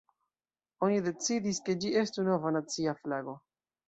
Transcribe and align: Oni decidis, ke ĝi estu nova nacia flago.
Oni 0.85 0.95
decidis, 1.07 1.59
ke 1.67 1.75
ĝi 1.83 1.91
estu 2.01 2.25
nova 2.31 2.53
nacia 2.57 2.95
flago. 3.03 3.37